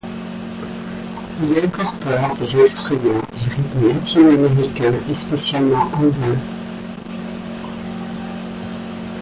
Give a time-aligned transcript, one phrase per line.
[1.43, 6.39] Il incorpore des instruments et rythmes latino américain et spécialement andins.